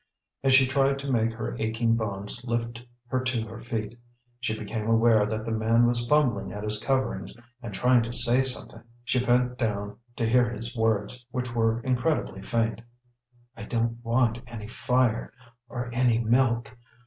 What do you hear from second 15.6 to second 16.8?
or any milk.